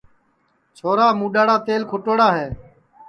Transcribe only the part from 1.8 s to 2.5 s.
کُھٹوڑا ہے